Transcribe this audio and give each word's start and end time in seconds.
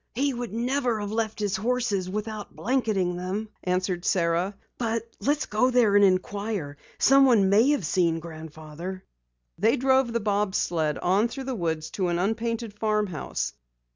"He 0.15 0.31
never 0.33 0.93
would 0.95 1.01
have 1.01 1.11
left 1.11 1.37
his 1.39 1.55
horses 1.57 2.09
without 2.09 2.55
blanketing 2.55 3.17
them," 3.17 3.49
answered 3.63 4.03
Sara. 4.03 4.55
"But 4.79 5.07
let's 5.19 5.45
go 5.45 5.69
there 5.69 5.95
and 5.95 6.03
inquire. 6.03 6.77
Someone 6.97 7.49
may 7.51 7.69
have 7.69 7.85
seen 7.85 8.19
Grandfather." 8.19 9.03
They 9.59 9.77
drove 9.77 10.11
the 10.11 10.19
bob 10.19 10.55
sled 10.55 10.97
on 10.97 11.27
through 11.27 11.43
the 11.43 11.53
woods 11.53 11.91
to 11.91 12.07
an 12.07 12.17
unpainted 12.17 12.73
farm 12.79 13.05
house. 13.05 13.53